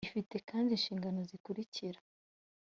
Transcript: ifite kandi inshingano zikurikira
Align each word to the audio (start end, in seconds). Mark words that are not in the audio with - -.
ifite 0.07 0.35
kandi 0.49 0.69
inshingano 0.73 1.19
zikurikira 1.29 1.99